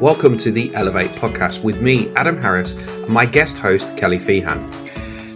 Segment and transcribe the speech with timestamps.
[0.00, 4.70] Welcome to the Elevate podcast with me, Adam Harris, and my guest host, Kelly Feehan.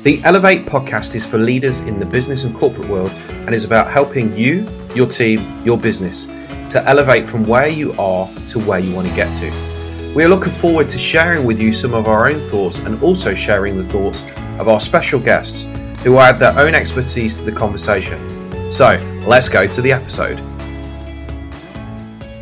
[0.02, 3.90] The Elevate podcast is for leaders in the business and corporate world and is about
[3.90, 6.26] helping you, your team, your business
[6.68, 10.12] to elevate from where you are to where you want to get to.
[10.14, 13.34] We are looking forward to sharing with you some of our own thoughts and also
[13.34, 14.22] sharing the thoughts
[14.58, 15.62] of our special guests
[16.02, 18.70] who add their own expertise to the conversation.
[18.70, 20.38] So, let's go to the episode.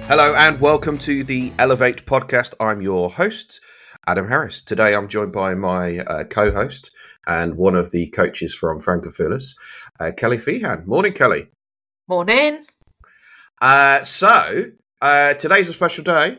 [0.09, 2.55] Hello and welcome to the Elevate podcast.
[2.59, 3.61] I'm your host,
[4.07, 4.63] Adam Harris.
[4.63, 6.91] Today I'm joined by my uh, co host
[7.27, 9.55] and one of the coaches from Frank and Fearless,
[10.01, 10.87] uh, Kelly Feehan.
[10.87, 11.49] Morning, Kelly.
[12.09, 12.65] Morning.
[13.61, 14.71] Uh, so,
[15.03, 16.39] uh, today's a special day,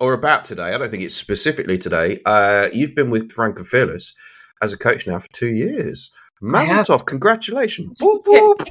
[0.00, 0.74] or about today.
[0.74, 2.20] I don't think it's specifically today.
[2.26, 4.12] Uh, you've been with Frank and Fearless
[4.60, 6.10] as a coach now for two years.
[6.44, 7.98] Mazel congratulations.
[8.00, 8.62] Whoop, whoop.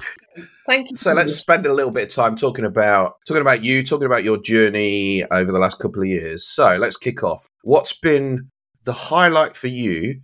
[0.68, 0.96] Thank you.
[0.96, 4.24] So let's spend a little bit of time talking about talking about you, talking about
[4.24, 6.46] your journey over the last couple of years.
[6.46, 7.48] So let's kick off.
[7.64, 8.50] What's been
[8.84, 10.22] the highlight for you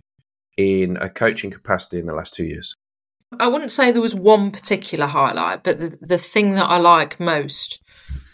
[0.56, 2.74] in a coaching capacity in the last two years?
[3.38, 7.20] I wouldn't say there was one particular highlight, but the, the thing that I like
[7.20, 7.80] most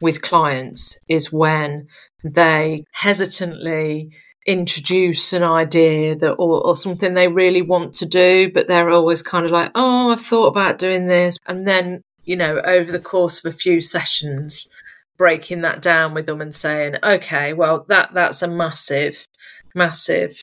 [0.01, 1.87] with clients is when
[2.23, 4.11] they hesitantly
[4.47, 9.21] introduce an idea that or, or, something they really want to do but they're always
[9.21, 11.39] kind of like oh i've thought about doing this.
[11.47, 14.69] And then you know over the course of a few sessions
[15.17, 19.27] breaking that down with them and saying okay well that that's a massive
[19.75, 20.41] massive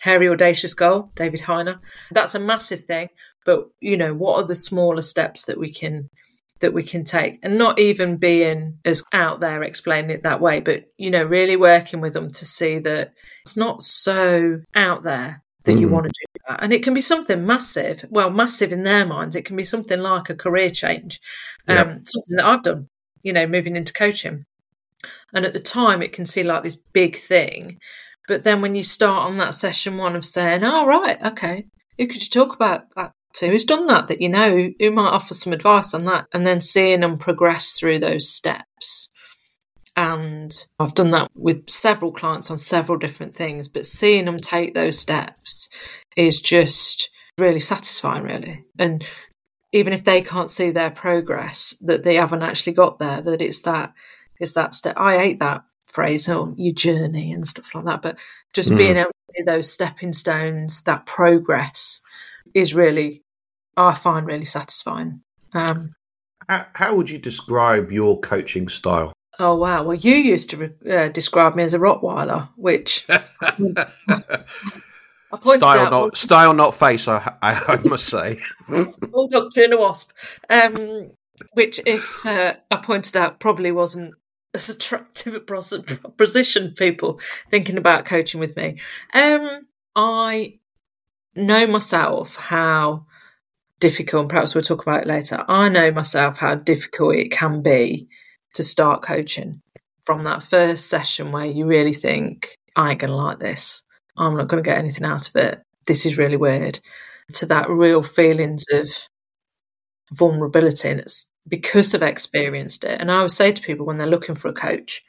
[0.00, 1.78] hairy audacious goal david heiner.
[2.10, 3.08] That's a massive thing
[3.46, 6.10] but you know what are the smaller steps that we can
[6.60, 10.60] that we can take and not even being as out there explaining it that way
[10.60, 15.42] but you know really working with them to see that it's not so out there
[15.64, 15.80] that mm.
[15.80, 19.04] you want to do that and it can be something massive well massive in their
[19.04, 21.20] minds it can be something like a career change
[21.68, 21.86] um, yep.
[22.04, 22.88] something that i've done
[23.22, 24.44] you know moving into coaching
[25.34, 27.78] and at the time it can seem like this big thing
[28.28, 31.64] but then when you start on that session one of saying oh right okay
[31.98, 35.10] who could you talk about that to who's done that that you know who might
[35.10, 39.10] offer some advice on that and then seeing them progress through those steps
[39.96, 44.74] and I've done that with several clients on several different things but seeing them take
[44.74, 45.68] those steps
[46.16, 49.04] is just really satisfying really and
[49.72, 53.62] even if they can't see their progress that they haven't actually got there that it's
[53.62, 53.92] that
[54.40, 58.18] it's that step I hate that phrase oh your journey and stuff like that but
[58.52, 58.78] just mm.
[58.78, 62.00] being able to see those stepping stones that progress
[62.54, 63.22] is really
[63.76, 65.20] I find really satisfying.
[65.52, 65.94] Um,
[66.48, 69.12] how, how, would you describe your coaching style?
[69.38, 69.84] Oh wow!
[69.84, 73.04] Well, you used to uh, describe me as a Rottweiler, which
[75.44, 77.06] style not style not face.
[77.06, 78.38] I, I must say,
[78.68, 80.12] bulldog to a wasp.
[80.48, 81.10] Um,
[81.52, 84.14] which, if uh, I pointed out, probably wasn't
[84.54, 86.72] as attractive a position.
[86.72, 87.20] People
[87.50, 88.80] thinking about coaching with me.
[89.12, 90.58] Um, I
[91.34, 93.06] know myself how
[93.80, 95.44] difficult, and perhaps we'll talk about it later.
[95.48, 98.08] I know myself how difficult it can be
[98.54, 99.60] to start coaching
[100.02, 103.82] from that first session where you really think, I ain't going to like this.
[104.16, 105.62] I'm not going to get anything out of it.
[105.86, 106.80] This is really weird.
[107.34, 108.88] To that real feelings of
[110.12, 110.88] vulnerability.
[110.88, 113.00] And it's because I've experienced it.
[113.00, 115.02] And I would say to people when they're looking for a coach,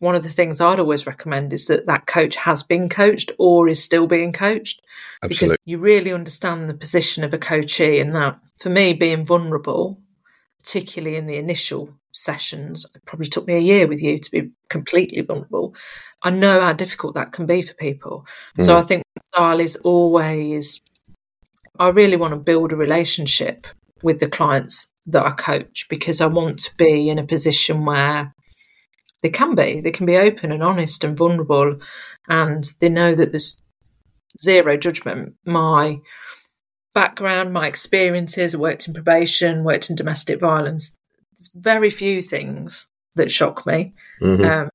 [0.00, 3.68] one of the things I'd always recommend is that that coach has been coached or
[3.68, 4.82] is still being coached
[5.22, 5.28] Absolutely.
[5.28, 10.00] because you really understand the position of a coachee and that for me being vulnerable
[10.58, 14.50] particularly in the initial sessions it probably took me a year with you to be
[14.68, 15.74] completely vulnerable
[16.22, 18.26] I know how difficult that can be for people
[18.58, 18.64] mm.
[18.64, 20.80] so I think style is always
[21.78, 23.66] I really want to build a relationship
[24.02, 28.34] with the clients that I coach because I want to be in a position where
[29.22, 29.80] they can be.
[29.80, 31.78] They can be open and honest and vulnerable,
[32.28, 33.60] and they know that there's
[34.40, 35.34] zero judgment.
[35.44, 36.00] My
[36.94, 40.96] background, my experiences, I worked in probation, worked in domestic violence.
[41.36, 43.94] There's very few things that shock me.
[44.20, 44.44] Mm-hmm.
[44.44, 44.68] Um,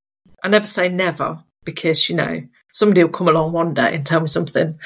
[0.44, 2.42] I never say never because, you know,
[2.72, 4.78] somebody will come along one day and tell me something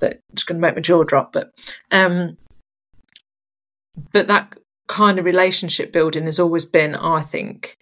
[0.00, 1.32] that's going to make my jaw drop.
[1.32, 1.50] But,
[1.90, 2.36] um,
[4.12, 4.54] but that
[4.86, 7.76] kind of relationship building has always been, I think,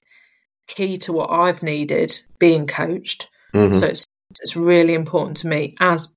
[0.67, 3.29] key to what I've needed being coached.
[3.55, 3.77] Mm-hmm.
[3.77, 4.07] So it's
[4.41, 6.09] it's really important to me as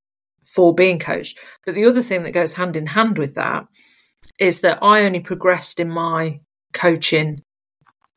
[0.46, 1.38] for being coached.
[1.66, 3.68] But the other thing that goes hand in hand with that
[4.40, 6.40] is that I only progressed in my
[6.74, 7.42] coaching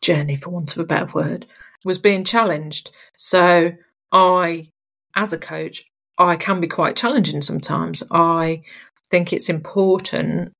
[0.00, 1.46] journey, for want of a better word,
[1.84, 2.90] was being challenged.
[3.16, 3.72] So
[4.10, 4.68] I,
[5.14, 5.84] as a coach,
[6.18, 8.02] I can be quite challenging sometimes.
[8.10, 8.62] I
[9.10, 10.52] think it's important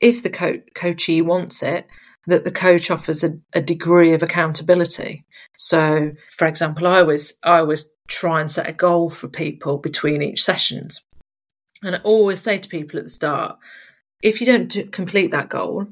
[0.00, 1.86] if the co- coachee wants it
[2.26, 5.24] that the coach offers a, a degree of accountability.
[5.56, 10.22] So, for example, I always I always try and set a goal for people between
[10.22, 11.04] each sessions,
[11.82, 13.58] and I always say to people at the start,
[14.22, 15.86] if you don't do, complete that goal,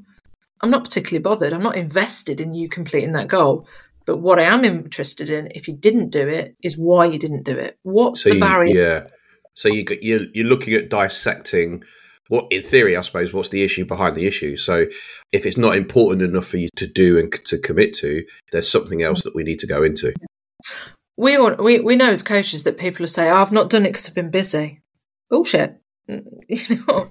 [0.60, 1.52] I'm not particularly bothered.
[1.52, 3.66] I'm not invested in you completing that goal.
[4.06, 7.44] But what I am interested in, if you didn't do it, is why you didn't
[7.44, 7.78] do it.
[7.84, 8.74] What's so the you- barrier?
[8.74, 9.06] yeah.
[9.54, 11.84] So you you're you're looking at dissecting
[12.34, 14.56] what, in theory, I suppose, what's the issue behind the issue.
[14.56, 14.86] So
[15.30, 19.02] if it's not important enough for you to do and to commit to, there's something
[19.02, 20.12] else that we need to go into.
[21.16, 23.84] We all we, we know as coaches that people will say, oh, "I've not done
[23.86, 24.80] it because I've been busy."
[25.30, 25.80] Bullshit.
[26.48, 27.08] You know,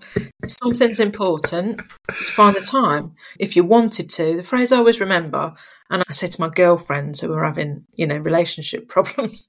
[0.48, 1.82] something's important.
[2.12, 3.16] Find the time.
[3.40, 5.56] If you wanted to, the phrase I always remember,
[5.90, 9.48] and I say to my girlfriends who are having, you know, relationship problems,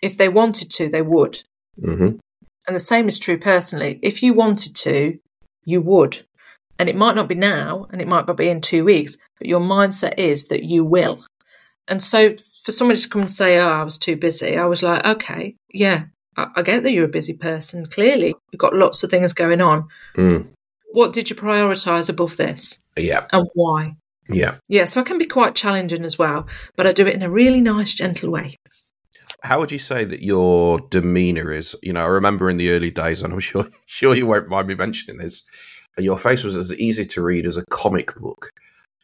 [0.00, 1.42] if they wanted to, they would.
[1.80, 2.18] hmm
[2.66, 3.98] And the same is true personally.
[4.02, 5.18] If you wanted to,
[5.64, 6.22] you would.
[6.78, 9.46] And it might not be now, and it might not be in two weeks, but
[9.46, 11.24] your mindset is that you will.
[11.86, 12.34] And so
[12.64, 15.54] for somebody to come and say, Oh, I was too busy, I was like, Okay,
[15.72, 16.06] yeah,
[16.36, 17.86] I, I get that you're a busy person.
[17.86, 19.86] Clearly, you've got lots of things going on.
[20.16, 20.48] Mm.
[20.92, 23.96] What did you prioritize above this Yeah, and why?
[24.28, 24.54] yeah.
[24.68, 26.46] Yeah, so I can be quite challenging as well,
[26.76, 28.56] but I do it in a really nice, gentle way.
[29.42, 31.76] How would you say that your demeanor is?
[31.82, 34.68] You know, I remember in the early days, and I'm sure sure you won't mind
[34.68, 35.44] me mentioning this.
[35.98, 38.50] Your face was as easy to read as a comic book.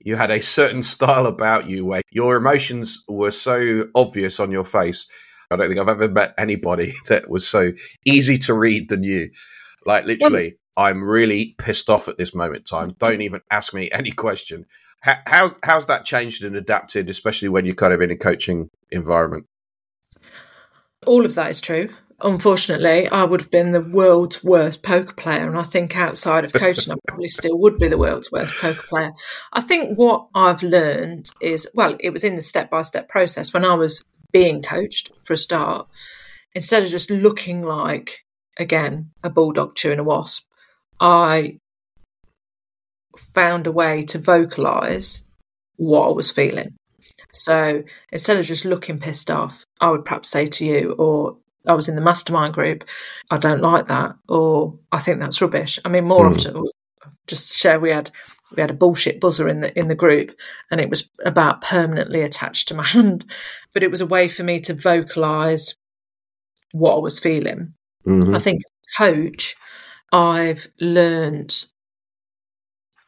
[0.02, 4.64] You had a certain style about you where your emotions were so obvious on your
[4.64, 5.06] face.
[5.50, 7.72] I don't think I've ever met anybody that was so
[8.04, 9.30] easy to read than you.
[9.84, 12.94] Like literally, I'm really pissed off at this moment in time.
[12.98, 14.66] Don't even ask me any question.
[15.00, 18.68] How, how how's that changed and adapted, especially when you're kind of in a coaching
[18.90, 19.46] environment?
[21.06, 21.90] All of that is true.
[22.22, 26.52] Unfortunately, I would have been the world's worst poker player, and I think outside of
[26.52, 29.12] coaching, I probably still would be the world's worst poker player.
[29.54, 33.54] I think what I've learned is well, it was in the step by step process
[33.54, 35.88] when I was being coached for a start.
[36.54, 38.24] Instead of just looking like,
[38.58, 40.46] again, a bulldog chewing a wasp,
[40.98, 41.58] I
[43.16, 45.24] found a way to vocalize
[45.76, 46.74] what I was feeling.
[47.32, 47.82] So
[48.12, 51.36] instead of just looking pissed off, I would perhaps say to you, or
[51.66, 52.84] I was in the mastermind group,
[53.30, 55.78] I don't like that, or I think that's rubbish.
[55.84, 56.36] I mean, more Mm.
[56.36, 56.64] often,
[57.26, 58.10] just share we had
[58.56, 60.32] we had a bullshit buzzer in the in the group,
[60.70, 63.24] and it was about permanently attached to my hand,
[63.72, 65.76] but it was a way for me to vocalize
[66.72, 67.74] what I was feeling.
[68.06, 68.34] Mhm.
[68.34, 68.62] I think
[68.98, 69.54] coach,
[70.12, 71.64] I've learned.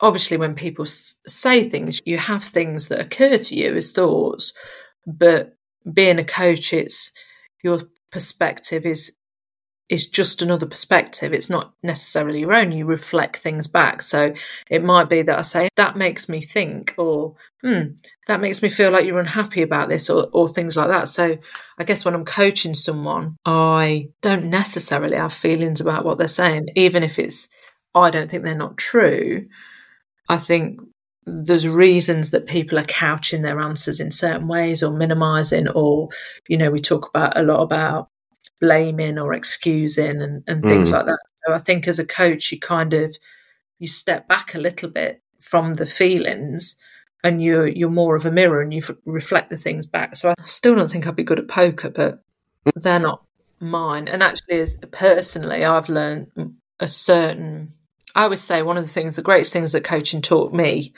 [0.02, 4.52] Obviously, when people say things, you have things that occur to you as thoughts,
[5.06, 5.56] but
[5.90, 7.12] being a coach, it's
[7.62, 9.12] your perspective is
[9.88, 11.34] is just another perspective.
[11.34, 12.72] It's not necessarily your own.
[12.72, 14.00] You reflect things back.
[14.00, 14.32] So
[14.70, 17.88] it might be that I say that makes me think, or hmm,
[18.26, 21.08] that makes me feel like you're unhappy about this, or or things like that.
[21.08, 21.36] So
[21.78, 26.68] I guess when I'm coaching someone, I don't necessarily have feelings about what they're saying,
[26.74, 27.48] even if it's
[27.94, 29.46] I don't think they're not true.
[30.28, 30.80] I think
[31.26, 36.08] there's reasons that people are couching their answers in certain ways or minimizing, or,
[36.48, 38.08] you know, we talk about a lot about
[38.60, 40.92] blaming or excusing and, and things Mm.
[40.92, 41.18] like that.
[41.46, 43.16] So I think as a coach, you kind of
[43.78, 46.76] you step back a little bit from the feelings
[47.24, 50.14] and you're you're more of a mirror and you f- reflect the things back.
[50.16, 52.20] So I still don't think I'd be good at poker, but
[52.76, 53.24] they're not
[53.60, 54.06] mine.
[54.08, 56.28] And actually, as, personally, I've learned
[56.80, 57.72] a certain.
[58.14, 60.92] I would say one of the things, the greatest things that coaching taught me,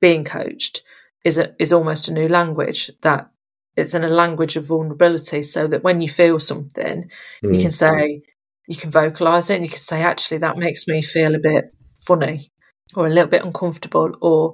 [0.00, 0.82] being coached,
[1.24, 3.30] is a, is almost a new language that
[3.76, 5.42] it's in a language of vulnerability.
[5.42, 7.10] So that when you feel something,
[7.42, 7.60] you Mm.
[7.62, 8.22] can say,
[8.68, 11.72] you can vocalize it, and you can say, actually, that makes me feel a bit
[11.98, 12.50] funny
[12.94, 14.52] or a little bit uncomfortable, or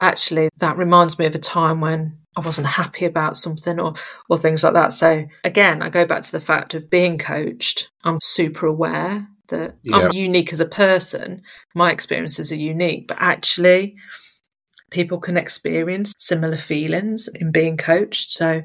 [0.00, 3.94] actually, that reminds me of a time when I wasn't happy about something, or
[4.28, 4.92] or things like that.
[4.92, 7.90] So again, I go back to the fact of being coached.
[8.04, 9.96] I'm super aware that Yeah.
[10.06, 11.42] I'm unique as a person.
[11.74, 13.96] My experiences are unique, but actually,
[14.90, 18.32] people can experience similar feelings in being coached.
[18.32, 18.62] So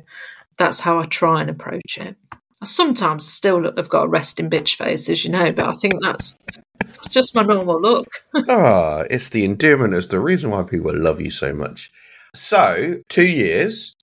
[0.58, 2.16] that's how I try and approach it.
[2.62, 5.74] I sometimes still look, I've got a resting bitch face, as you know, but I
[5.74, 6.34] think that's
[6.80, 8.08] that's just my normal look.
[8.50, 9.94] Ah, it's the endearment.
[9.94, 11.92] It's the reason why people love you so much.
[12.36, 13.94] So, two years,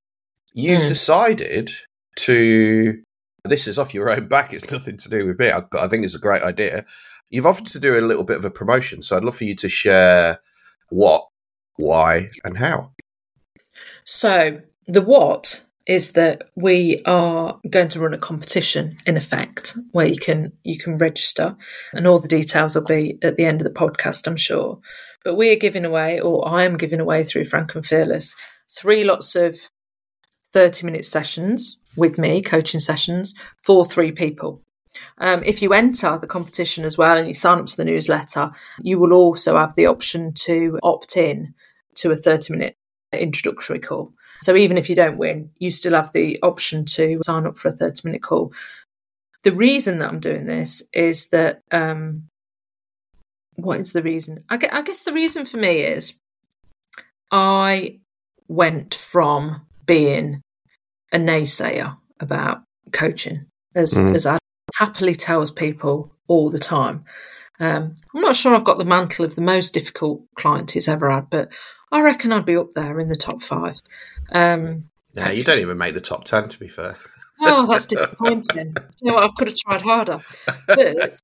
[0.53, 0.87] you've Hmm.
[0.87, 1.73] decided
[2.17, 3.03] to.
[3.45, 4.53] This is off your own back.
[4.53, 6.85] It's nothing to do with me, but I think it's a great idea.
[7.31, 9.55] You've offered to do a little bit of a promotion, so I'd love for you
[9.57, 10.41] to share
[10.89, 11.27] what,
[11.77, 12.93] why, and how.
[14.05, 20.07] So the what is that we are going to run a competition in effect where
[20.07, 21.57] you can you can register
[21.93, 24.79] and all the details will be at the end of the podcast I'm sure
[25.25, 28.37] but we are giving away or I am giving away through Frank and Fearless
[28.71, 29.57] three lots of
[30.52, 34.62] 30 minute sessions with me coaching sessions for three people
[35.19, 38.50] um, if you enter the competition as well and you sign up to the newsletter,
[38.80, 41.54] you will also have the option to opt in
[41.97, 42.76] to a 30 minute
[43.12, 44.12] introductory call.
[44.42, 47.69] So even if you don't win, you still have the option to sign up for
[47.69, 48.52] a 30 minute call.
[49.42, 52.28] The reason that I'm doing this is that, um,
[53.57, 54.45] what is the reason?
[54.49, 56.14] I guess, I guess the reason for me is
[57.30, 58.00] I
[58.49, 60.41] went from being
[61.13, 64.15] a naysayer about coaching as, mm.
[64.15, 64.39] as I
[64.77, 67.05] happily tells people all the time.
[67.59, 71.11] Um, I'm not sure I've got the mantle of the most difficult client he's ever
[71.11, 71.53] had, but
[71.91, 73.79] I reckon I'd be up there in the top five.
[74.31, 74.85] Um,
[75.17, 76.97] no, you don't even make the top ten, to be fair.
[77.41, 78.77] Oh, that's disappointing.
[79.01, 79.25] you know what?
[79.25, 80.21] I could have tried harder.
[80.69, 80.77] But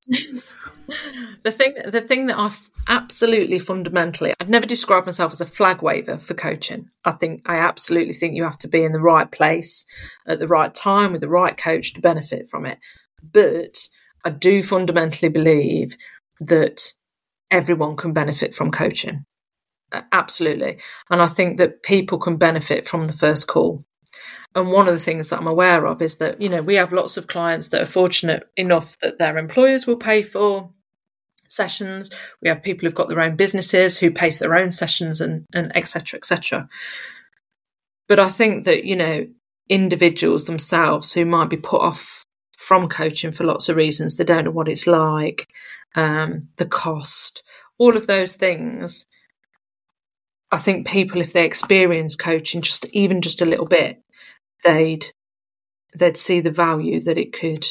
[1.45, 5.83] the thing, the thing that I've absolutely fundamentally, I'd never describe myself as a flag
[5.83, 6.89] waver for coaching.
[7.05, 9.85] I think I absolutely think you have to be in the right place
[10.27, 12.79] at the right time with the right coach to benefit from it.
[13.23, 13.89] But
[14.25, 15.97] I do fundamentally believe
[16.41, 16.93] that
[17.51, 19.25] everyone can benefit from coaching.
[20.13, 20.79] Absolutely.
[21.11, 23.85] And I think that people can benefit from the first call.
[24.55, 26.93] And one of the things that I'm aware of is that, you know, we have
[26.93, 30.71] lots of clients that are fortunate enough that their employers will pay for
[31.49, 32.11] sessions.
[32.43, 35.45] We have people who've got their own businesses who pay for their own sessions and,
[35.53, 35.87] and etc.
[35.87, 36.69] cetera, et cetera.
[38.09, 39.27] But I think that, you know,
[39.69, 42.23] individuals themselves who might be put off
[42.57, 44.17] from coaching for lots of reasons.
[44.17, 45.49] They don't know what it's like,
[45.95, 47.43] um, the cost,
[47.79, 49.07] all of those things.
[50.53, 54.01] I think people, if they experience coaching just even just a little bit,
[54.65, 55.05] they'd
[55.99, 57.67] they'd see the value that it could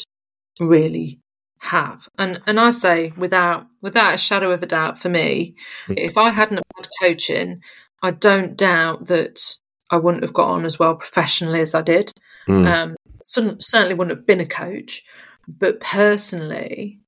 [0.60, 1.20] really
[1.58, 2.08] have.
[2.18, 5.54] And and I say without without a shadow of a doubt for me,
[5.86, 5.94] mm.
[5.96, 7.60] if I hadn't had coaching,
[8.02, 9.56] I don't doubt that
[9.90, 12.12] I wouldn't have got on as well professionally as I did.
[12.48, 12.66] Mm.
[12.66, 15.02] Um, certainly wouldn't have been a coach,
[15.48, 17.00] but personally,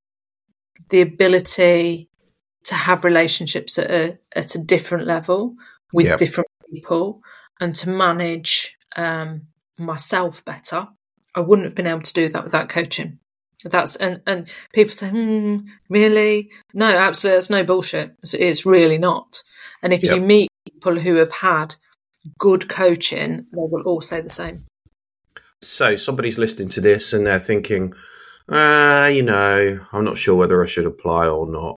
[0.88, 2.08] the ability
[2.64, 5.54] to have relationships at a at a different level
[5.92, 6.18] with yep.
[6.18, 7.22] different people
[7.60, 9.42] and to manage um,
[9.78, 10.88] myself better,
[11.34, 13.18] I wouldn't have been able to do that without coaching.
[13.64, 16.50] That's and and people say, hmm, really?
[16.74, 18.14] No, absolutely, that's no bullshit.
[18.22, 19.42] It's, it's really not.
[19.82, 20.14] And if yep.
[20.14, 21.76] you meet people who have had
[22.38, 24.64] good coaching, they will all say the same.
[25.60, 27.94] So somebody's listening to this and they're thinking,
[28.48, 31.76] ah, uh, you know, I'm not sure whether I should apply or not.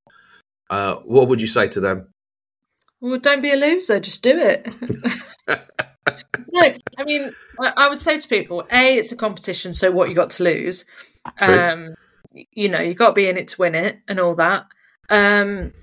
[0.69, 2.07] Uh, what would you say to them?
[2.99, 3.99] Well, don't be a loser.
[3.99, 4.67] Just do it.
[6.51, 10.15] no, I mean, I would say to people, a, it's a competition, so what you
[10.15, 10.85] got to lose.
[11.39, 11.95] Um,
[12.51, 14.65] you know, you got to be in it to win it, and all that.
[15.09, 15.73] Um,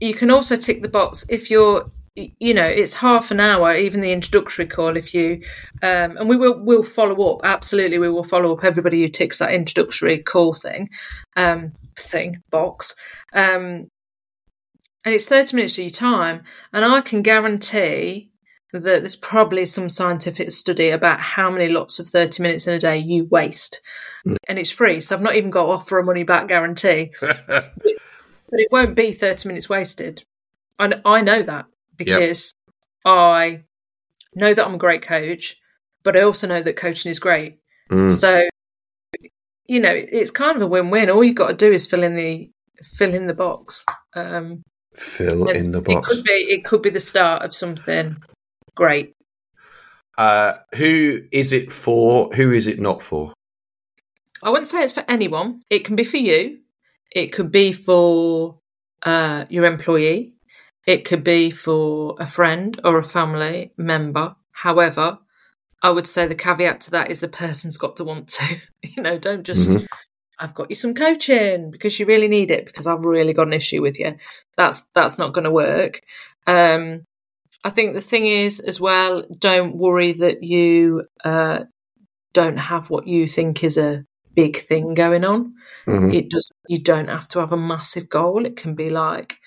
[0.00, 4.00] you can also tick the box if you're you know it's half an hour even
[4.00, 5.42] the introductory call if you
[5.82, 9.38] um, and we will will follow up absolutely we will follow up everybody who ticks
[9.38, 10.88] that introductory call thing
[11.36, 12.94] um, thing box
[13.32, 13.88] um,
[15.04, 18.30] and it's 30 minutes of your time and i can guarantee
[18.80, 22.78] that there's probably some scientific study about how many lots of 30 minutes in a
[22.78, 23.80] day you waste
[24.26, 24.36] mm.
[24.48, 27.72] and it's free so i've not even got offer a money back guarantee but
[28.52, 30.24] it won't be 30 minutes wasted
[30.78, 31.66] and I know that
[31.96, 33.12] because yep.
[33.12, 33.62] I
[34.34, 35.60] know that I'm a great coach,
[36.02, 37.58] but I also know that coaching is great.
[37.90, 38.12] Mm.
[38.12, 38.48] So,
[39.66, 41.10] you know, it's kind of a win-win.
[41.10, 42.50] All you've got to do is fill in the
[42.82, 43.84] fill in the box.
[44.14, 44.62] Um,
[44.94, 46.08] fill in the box.
[46.08, 48.16] It could be it could be the start of something
[48.74, 49.14] great.
[50.16, 52.30] Uh, who is it for?
[52.34, 53.32] Who is it not for?
[54.42, 55.62] I wouldn't say it's for anyone.
[55.70, 56.58] It can be for you.
[57.10, 58.58] It could be for
[59.02, 60.34] uh, your employee.
[60.86, 64.36] It could be for a friend or a family member.
[64.52, 65.18] However,
[65.82, 68.56] I would say the caveat to that is the person's got to want to.
[68.82, 69.86] you know, don't just, mm-hmm.
[70.38, 73.52] I've got you some coaching because you really need it because I've really got an
[73.52, 74.16] issue with you.
[74.56, 76.00] That's that's not going to work.
[76.46, 77.04] Um,
[77.64, 81.64] I think the thing is as well, don't worry that you uh,
[82.34, 84.04] don't have what you think is a
[84.34, 85.54] big thing going on.
[85.86, 86.12] Mm-hmm.
[86.12, 86.52] It does.
[86.68, 88.44] You don't have to have a massive goal.
[88.44, 89.38] It can be like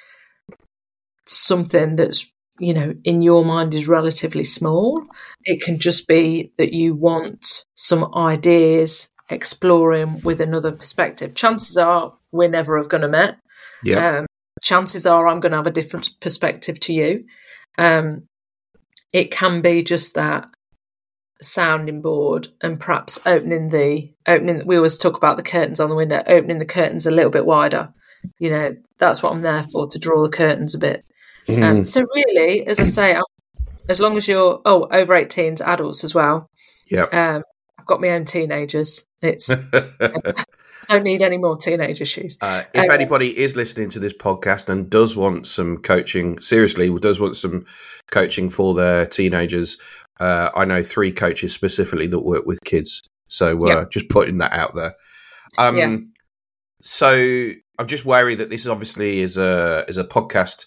[1.26, 5.06] something that's you know in your mind is relatively small
[5.44, 12.14] it can just be that you want some ideas exploring with another perspective chances are
[12.32, 13.38] we're never going to met
[13.84, 14.26] yeah um,
[14.62, 17.24] chances are i'm going to have a different perspective to you
[17.78, 18.28] um,
[19.14, 20.48] it can be just that
[21.42, 25.96] sounding board and perhaps opening the opening we always talk about the curtains on the
[25.96, 27.94] window opening the curtains a little bit wider.
[28.40, 31.06] You know that's what i'm there for to draw the curtains a bit.
[31.48, 31.64] Mm.
[31.64, 33.24] um, so really as i say I'm,
[33.88, 36.50] as long as you're oh over 18s adults as well.
[36.90, 37.44] Yeah um,
[37.78, 39.06] i've got my own teenagers.
[39.22, 39.50] It's
[40.88, 42.38] don't need any more teenage issues.
[42.42, 46.90] Uh, if um, anybody is listening to this podcast and does want some coaching, seriously,
[47.00, 47.66] does want some
[48.12, 49.78] coaching for their teenagers,
[50.20, 53.02] uh, I know three coaches specifically that work with kids.
[53.28, 53.92] So uh, yep.
[53.92, 54.96] just putting that out there.
[55.58, 55.98] Um, yeah.
[56.82, 60.66] So I'm just wary that this obviously is a is a podcast.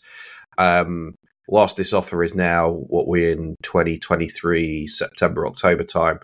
[0.59, 1.15] Um,
[1.51, 6.21] whilst this offer is now what we're in 2023 September October time.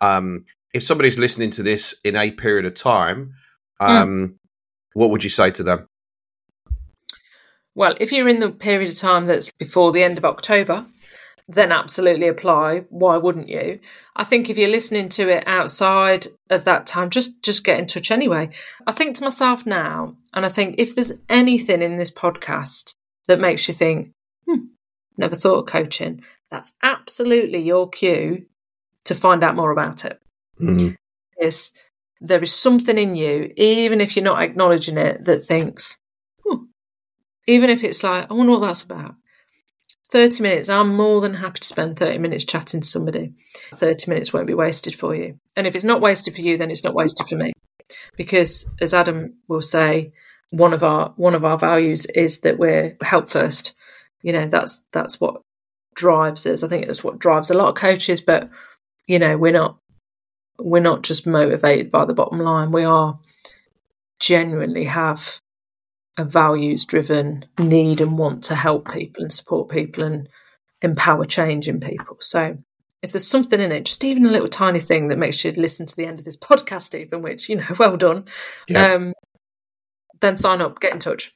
[0.00, 3.34] Um, if somebody's listening to this in a period of time,
[3.80, 3.86] hmm.
[3.86, 4.34] um, mm.
[4.94, 5.86] what would you say to them?
[7.74, 10.84] Well, if you're in the period of time that's before the end of October,
[11.48, 12.84] then absolutely apply.
[12.90, 13.80] Why wouldn't you?
[14.16, 17.86] I think if you're listening to it outside of that time, just just get in
[17.86, 18.50] touch anyway.
[18.86, 22.94] I think to myself now, and I think if there's anything in this podcast
[23.28, 24.12] that makes you think,
[24.46, 24.66] hmm,
[25.16, 28.46] never thought of coaching, that's absolutely your cue
[29.04, 30.20] to find out more about it.
[30.64, 31.44] Mm-hmm.
[31.44, 31.70] Is
[32.20, 35.98] there is something in you, even if you're not acknowledging it, that thinks,
[36.44, 36.64] hmm,
[37.46, 39.14] even if it's like, I wonder what that's about
[40.10, 43.32] 30 minutes, I'm more than happy to spend 30 minutes chatting to somebody.
[43.74, 45.38] 30 minutes won't be wasted for you.
[45.56, 47.52] And if it's not wasted for you, then it's not wasted for me.
[48.16, 50.12] Because as Adam will say,
[50.50, 53.74] one of our one of our values is that we're help first.
[54.22, 55.42] You know, that's that's what
[55.94, 56.62] drives us.
[56.62, 58.50] I think that's what drives a lot of coaches, but
[59.06, 59.78] you know, we're not
[60.64, 62.72] we're not just motivated by the bottom line.
[62.72, 63.18] We are
[64.18, 65.40] genuinely have
[66.18, 70.28] a values driven need and want to help people and support people and
[70.82, 72.16] empower change in people.
[72.20, 72.58] So
[73.02, 75.86] if there's something in it, just even a little tiny thing that makes you listen
[75.86, 78.24] to the end of this podcast, even which, you know, well done,
[78.68, 78.94] yeah.
[78.94, 79.14] um,
[80.20, 81.32] then sign up, get in touch.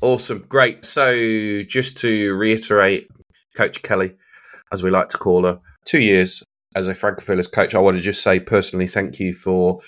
[0.00, 0.44] Awesome.
[0.48, 0.84] Great.
[0.84, 3.08] So just to reiterate,
[3.56, 4.14] Coach Kelly,
[4.72, 6.42] as we like to call her, two years
[6.74, 9.80] as a Frank and Fearless coach, I want to just say personally thank you for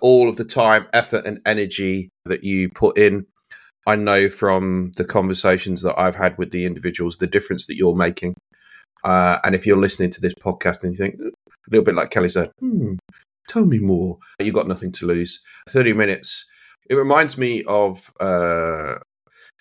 [0.00, 3.26] all of the time, effort, and energy that you put in
[3.86, 7.96] I know from the conversations that I've had with the individuals the difference that you're
[7.96, 8.34] making.
[9.04, 11.30] Uh, and if you're listening to this podcast and you think a
[11.70, 12.94] little bit like Kelly said, hmm,
[13.48, 15.42] tell me more, you've got nothing to lose.
[15.68, 16.46] 30 minutes.
[16.88, 18.96] It reminds me of uh,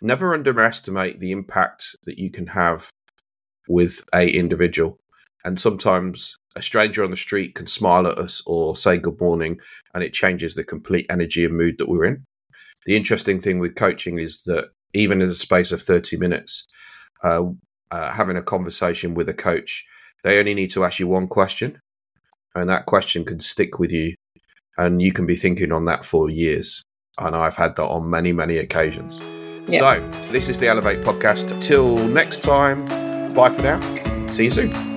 [0.02, 2.90] never underestimate the impact that you can have
[3.68, 5.00] with a individual.
[5.44, 9.60] And sometimes a stranger on the street can smile at us or say good morning,
[9.94, 12.26] and it changes the complete energy and mood that we're in
[12.86, 16.68] the interesting thing with coaching is that even in the space of 30 minutes,
[17.24, 17.44] uh,
[17.92, 19.86] uh, having a conversation with a coach,
[20.24, 21.80] they only need to ask you one question,
[22.56, 24.16] and that question can stick with you,
[24.78, 26.82] and you can be thinking on that for years.
[27.18, 29.20] And I've had that on many, many occasions.
[29.68, 29.80] Yep.
[29.80, 31.62] So, this is the Elevate podcast.
[31.62, 32.86] Till next time,
[33.34, 34.28] bye for now.
[34.28, 34.91] See you soon.